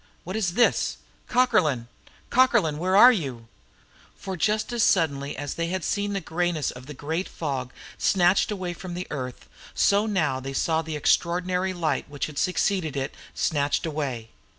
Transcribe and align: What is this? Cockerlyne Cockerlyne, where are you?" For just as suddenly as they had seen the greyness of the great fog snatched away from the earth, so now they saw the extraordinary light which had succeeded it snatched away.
What 0.23 0.35
is 0.35 0.55
this? 0.55 0.97
Cockerlyne 1.29 1.87
Cockerlyne, 2.31 2.79
where 2.79 2.95
are 2.97 3.11
you?" 3.11 3.47
For 4.17 4.35
just 4.35 4.73
as 4.73 4.81
suddenly 4.81 5.37
as 5.37 5.53
they 5.53 5.67
had 5.67 5.83
seen 5.83 6.13
the 6.13 6.19
greyness 6.19 6.71
of 6.71 6.87
the 6.87 6.95
great 6.95 7.29
fog 7.29 7.71
snatched 7.99 8.49
away 8.49 8.73
from 8.73 8.95
the 8.95 9.05
earth, 9.11 9.47
so 9.75 10.07
now 10.07 10.39
they 10.39 10.53
saw 10.53 10.81
the 10.81 10.95
extraordinary 10.95 11.71
light 11.73 12.09
which 12.09 12.25
had 12.25 12.39
succeeded 12.39 12.97
it 12.97 13.13
snatched 13.35 13.85
away. 13.85 14.29